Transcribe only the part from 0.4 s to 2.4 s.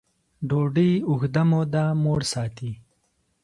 ډوډۍ اوږده موده موړ